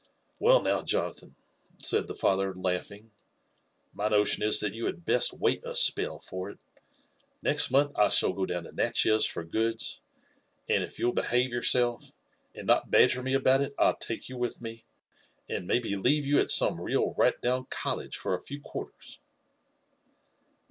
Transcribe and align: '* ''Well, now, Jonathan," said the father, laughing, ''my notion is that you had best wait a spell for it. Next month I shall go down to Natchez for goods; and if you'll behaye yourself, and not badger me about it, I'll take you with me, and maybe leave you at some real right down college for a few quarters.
'* 0.23 0.41
''Well, 0.41 0.63
now, 0.63 0.81
Jonathan," 0.81 1.35
said 1.77 2.07
the 2.07 2.15
father, 2.15 2.55
laughing, 2.55 3.11
''my 3.95 4.07
notion 4.09 4.41
is 4.41 4.59
that 4.59 4.73
you 4.73 4.87
had 4.87 5.05
best 5.05 5.31
wait 5.31 5.61
a 5.63 5.75
spell 5.75 6.19
for 6.19 6.49
it. 6.49 6.57
Next 7.43 7.69
month 7.69 7.91
I 7.95 8.09
shall 8.09 8.33
go 8.33 8.47
down 8.47 8.63
to 8.63 8.71
Natchez 8.71 9.27
for 9.27 9.43
goods; 9.43 10.01
and 10.67 10.83
if 10.83 10.97
you'll 10.97 11.13
behaye 11.13 11.47
yourself, 11.47 12.13
and 12.55 12.65
not 12.65 12.89
badger 12.89 13.21
me 13.21 13.35
about 13.35 13.61
it, 13.61 13.75
I'll 13.77 13.95
take 13.95 14.27
you 14.27 14.39
with 14.39 14.59
me, 14.59 14.85
and 15.47 15.67
maybe 15.67 15.95
leave 15.95 16.25
you 16.25 16.39
at 16.39 16.49
some 16.49 16.81
real 16.81 17.13
right 17.15 17.39
down 17.39 17.65
college 17.69 18.17
for 18.17 18.33
a 18.33 18.41
few 18.41 18.59
quarters. 18.59 19.19